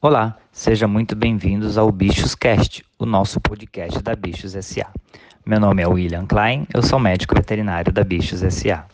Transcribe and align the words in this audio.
Olá, 0.00 0.36
sejam 0.52 0.88
muito 0.88 1.16
bem-vindos 1.16 1.76
ao 1.76 1.90
Bichos 1.90 2.32
Cast, 2.36 2.84
o 2.96 3.04
nosso 3.04 3.40
podcast 3.40 4.00
da 4.00 4.14
Bichos 4.14 4.52
SA. 4.52 4.86
Meu 5.44 5.58
nome 5.58 5.82
é 5.82 5.88
William 5.88 6.24
Klein, 6.24 6.68
eu 6.72 6.84
sou 6.84 7.00
médico 7.00 7.34
veterinário 7.34 7.92
da 7.92 8.04
Bichos 8.04 8.38
SA. 8.54 8.84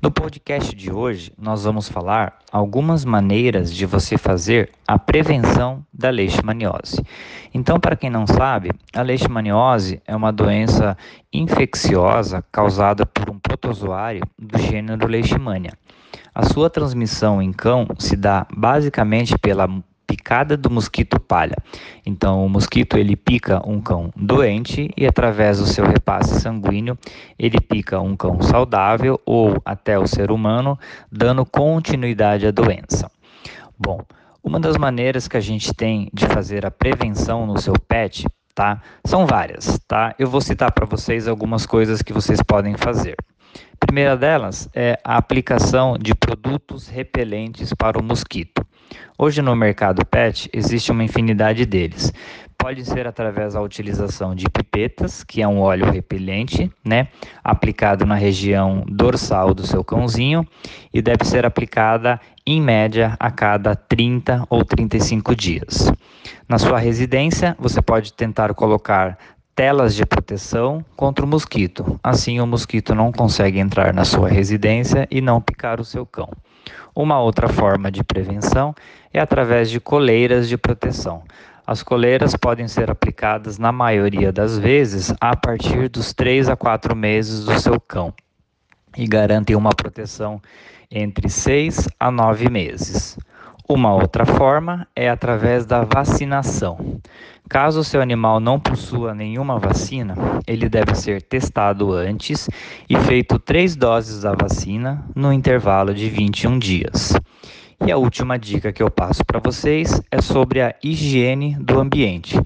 No 0.00 0.12
podcast 0.12 0.76
de 0.76 0.92
hoje, 0.92 1.32
nós 1.36 1.64
vamos 1.64 1.88
falar 1.88 2.38
algumas 2.52 3.04
maneiras 3.04 3.74
de 3.74 3.84
você 3.84 4.16
fazer 4.16 4.70
a 4.86 4.96
prevenção 4.96 5.84
da 5.92 6.08
leishmaniose. 6.08 7.04
Então, 7.52 7.80
para 7.80 7.96
quem 7.96 8.08
não 8.08 8.24
sabe, 8.24 8.70
a 8.94 9.02
leishmaniose 9.02 10.00
é 10.06 10.14
uma 10.14 10.32
doença 10.32 10.96
infecciosa 11.32 12.44
causada 12.52 13.04
por 13.04 13.28
um 13.28 13.40
protozoário 13.40 14.22
do 14.38 14.56
gênero 14.56 15.08
Leishmania. 15.08 15.72
A 16.32 16.44
sua 16.44 16.70
transmissão 16.70 17.42
em 17.42 17.52
cão 17.52 17.88
se 17.98 18.14
dá 18.14 18.46
basicamente 18.54 19.36
pela 19.36 19.66
picada 20.08 20.56
do 20.56 20.70
mosquito 20.70 21.20
palha. 21.20 21.56
Então, 22.04 22.44
o 22.44 22.48
mosquito 22.48 22.96
ele 22.96 23.14
pica 23.14 23.60
um 23.68 23.78
cão 23.78 24.10
doente 24.16 24.90
e 24.96 25.06
através 25.06 25.58
do 25.58 25.66
seu 25.66 25.84
repasse 25.84 26.40
sanguíneo, 26.40 26.98
ele 27.38 27.60
pica 27.60 28.00
um 28.00 28.16
cão 28.16 28.40
saudável 28.40 29.20
ou 29.26 29.60
até 29.66 29.98
o 29.98 30.06
ser 30.06 30.30
humano, 30.30 30.78
dando 31.12 31.44
continuidade 31.44 32.46
à 32.46 32.50
doença. 32.50 33.10
Bom, 33.78 34.00
uma 34.42 34.58
das 34.58 34.78
maneiras 34.78 35.28
que 35.28 35.36
a 35.36 35.40
gente 35.40 35.74
tem 35.74 36.08
de 36.10 36.26
fazer 36.26 36.64
a 36.64 36.70
prevenção 36.70 37.46
no 37.46 37.60
seu 37.60 37.74
pet, 37.86 38.26
tá? 38.54 38.80
São 39.04 39.26
várias, 39.26 39.78
tá? 39.86 40.14
Eu 40.18 40.28
vou 40.28 40.40
citar 40.40 40.72
para 40.72 40.86
vocês 40.86 41.28
algumas 41.28 41.66
coisas 41.66 42.00
que 42.00 42.14
vocês 42.14 42.40
podem 42.42 42.74
fazer. 42.76 43.14
A 43.74 43.86
primeira 43.86 44.16
delas 44.16 44.68
é 44.74 44.98
a 45.04 45.16
aplicação 45.18 45.98
de 45.98 46.14
produtos 46.14 46.88
repelentes 46.88 47.74
para 47.74 47.98
o 47.98 48.02
mosquito. 48.02 48.66
Hoje 49.18 49.42
no 49.42 49.54
mercado 49.56 50.04
pet 50.06 50.48
existe 50.52 50.92
uma 50.92 51.04
infinidade 51.04 51.66
deles. 51.66 52.12
Pode 52.56 52.84
ser 52.84 53.06
através 53.06 53.54
da 53.54 53.60
utilização 53.60 54.34
de 54.34 54.46
pipetas, 54.48 55.22
que 55.22 55.40
é 55.40 55.46
um 55.46 55.60
óleo 55.60 55.90
repelente, 55.90 56.70
né, 56.84 57.08
aplicado 57.42 58.04
na 58.04 58.16
região 58.16 58.84
dorsal 58.88 59.54
do 59.54 59.66
seu 59.66 59.84
cãozinho 59.84 60.46
e 60.92 61.00
deve 61.00 61.24
ser 61.24 61.46
aplicada 61.46 62.20
em 62.46 62.60
média 62.60 63.16
a 63.20 63.30
cada 63.30 63.76
30 63.76 64.44
ou 64.50 64.64
35 64.64 65.36
dias. 65.36 65.92
Na 66.48 66.58
sua 66.58 66.78
residência, 66.78 67.56
você 67.60 67.80
pode 67.80 68.12
tentar 68.12 68.52
colocar 68.54 69.18
telas 69.54 69.94
de 69.94 70.06
proteção 70.06 70.84
contra 70.96 71.24
o 71.24 71.28
mosquito. 71.28 71.98
Assim, 72.02 72.40
o 72.40 72.46
mosquito 72.46 72.94
não 72.94 73.10
consegue 73.10 73.58
entrar 73.58 73.92
na 73.92 74.04
sua 74.04 74.28
residência 74.28 75.06
e 75.10 75.20
não 75.20 75.40
picar 75.40 75.80
o 75.80 75.84
seu 75.84 76.06
cão. 76.06 76.30
Uma 76.94 77.20
outra 77.20 77.48
forma 77.48 77.90
de 77.90 78.02
prevenção 78.02 78.74
é 79.12 79.20
através 79.20 79.70
de 79.70 79.80
coleiras 79.80 80.48
de 80.48 80.56
proteção. 80.56 81.22
As 81.66 81.82
coleiras 81.82 82.34
podem 82.34 82.66
ser 82.66 82.90
aplicadas, 82.90 83.58
na 83.58 83.70
maioria 83.70 84.32
das 84.32 84.58
vezes, 84.58 85.12
a 85.20 85.36
partir 85.36 85.88
dos 85.88 86.14
3 86.14 86.48
a 86.48 86.56
4 86.56 86.96
meses 86.96 87.44
do 87.44 87.60
seu 87.60 87.78
cão 87.78 88.14
e 88.96 89.06
garantem 89.06 89.54
uma 89.54 89.70
proteção 89.70 90.40
entre 90.90 91.28
6 91.28 91.88
a 92.00 92.10
9 92.10 92.48
meses. 92.48 93.18
Uma 93.70 93.92
outra 93.92 94.24
forma 94.24 94.88
é 94.96 95.10
através 95.10 95.66
da 95.66 95.84
vacinação. 95.84 96.98
Caso 97.50 97.84
seu 97.84 98.00
animal 98.00 98.40
não 98.40 98.58
possua 98.58 99.14
nenhuma 99.14 99.58
vacina, 99.58 100.14
ele 100.46 100.70
deve 100.70 100.94
ser 100.94 101.20
testado 101.20 101.92
antes 101.92 102.48
e 102.88 102.96
feito 102.96 103.38
três 103.38 103.76
doses 103.76 104.22
da 104.22 104.32
vacina 104.32 105.04
no 105.14 105.30
intervalo 105.30 105.92
de 105.92 106.08
21 106.08 106.58
dias. 106.58 107.12
E 107.84 107.92
a 107.92 107.98
última 107.98 108.38
dica 108.38 108.72
que 108.72 108.82
eu 108.82 108.90
passo 108.90 109.22
para 109.22 109.38
vocês 109.38 110.00
é 110.10 110.22
sobre 110.22 110.62
a 110.62 110.74
higiene 110.82 111.54
do 111.60 111.78
ambiente. 111.78 112.40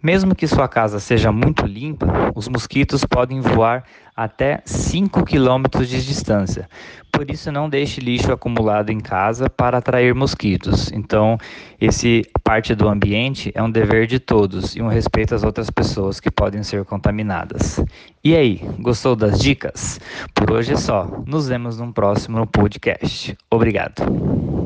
Mesmo 0.00 0.32
que 0.32 0.46
sua 0.46 0.68
casa 0.68 1.00
seja 1.00 1.32
muito 1.32 1.66
limpa, 1.66 2.06
os 2.36 2.46
mosquitos 2.46 3.04
podem 3.04 3.40
voar 3.40 3.82
até 4.16 4.62
5 4.64 5.24
km 5.24 5.80
de 5.80 6.06
distância. 6.06 6.68
Por 7.18 7.28
isso, 7.32 7.50
não 7.50 7.68
deixe 7.68 8.00
lixo 8.00 8.30
acumulado 8.30 8.90
em 8.90 9.00
casa 9.00 9.50
para 9.50 9.78
atrair 9.78 10.14
mosquitos. 10.14 10.92
Então, 10.92 11.36
esse 11.80 12.24
parte 12.44 12.76
do 12.76 12.88
ambiente 12.88 13.50
é 13.56 13.60
um 13.60 13.68
dever 13.68 14.06
de 14.06 14.20
todos 14.20 14.76
e 14.76 14.80
um 14.80 14.86
respeito 14.86 15.34
às 15.34 15.42
outras 15.42 15.68
pessoas 15.68 16.20
que 16.20 16.30
podem 16.30 16.62
ser 16.62 16.84
contaminadas. 16.84 17.82
E 18.22 18.36
aí, 18.36 18.60
gostou 18.78 19.16
das 19.16 19.40
dicas? 19.40 19.98
Por 20.32 20.52
hoje 20.52 20.74
é 20.74 20.76
só. 20.76 21.08
Nos 21.26 21.48
vemos 21.48 21.76
num 21.80 21.90
próximo 21.90 22.46
podcast. 22.46 23.36
Obrigado. 23.50 24.57